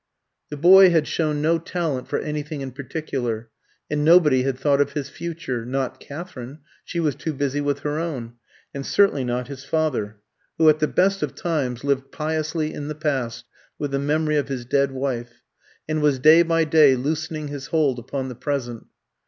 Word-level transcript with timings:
The 0.49 0.57
boy 0.57 0.89
had 0.89 1.07
shown 1.07 1.43
no 1.43 1.59
talent 1.59 2.07
for 2.07 2.17
anything 2.17 2.61
in 2.61 2.71
particular, 2.71 3.51
and 3.87 4.03
nobody 4.03 4.41
had 4.41 4.57
thought 4.57 4.81
of 4.81 4.93
his 4.93 5.09
future: 5.09 5.63
not 5.63 5.99
Katherine 5.99 6.57
she 6.83 6.99
was 6.99 7.13
too 7.13 7.33
busy 7.33 7.61
with 7.61 7.81
her 7.81 7.99
own 7.99 8.33
and 8.73 8.83
certainly 8.83 9.23
not 9.23 9.47
his 9.47 9.63
father, 9.63 10.15
who 10.57 10.67
at 10.69 10.79
the 10.79 10.87
best 10.87 11.21
of 11.21 11.35
times 11.35 11.83
lived 11.83 12.11
piously 12.11 12.73
in 12.73 12.87
the 12.87 12.95
past 12.95 13.45
with 13.77 13.91
the 13.91 13.99
memory 13.99 14.37
of 14.37 14.47
his 14.47 14.65
dead 14.65 14.91
wife, 14.91 15.43
and 15.87 16.01
was 16.01 16.17
day 16.17 16.41
by 16.41 16.63
day 16.63 16.95
loosening 16.95 17.49
his 17.49 17.67
hold 17.67 17.99
upon 17.99 18.27
the 18.27 18.33
present. 18.33 18.87